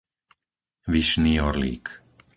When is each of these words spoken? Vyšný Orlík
Vyšný 0.93 1.33
Orlík 1.49 1.87